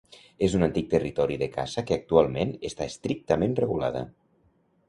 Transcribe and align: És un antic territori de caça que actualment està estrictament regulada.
És 0.45 0.53
un 0.59 0.63
antic 0.67 0.87
territori 0.93 1.37
de 1.43 1.49
caça 1.57 1.83
que 1.89 1.99
actualment 1.99 2.57
està 2.71 2.91
estrictament 2.95 3.55
regulada. 3.61 4.07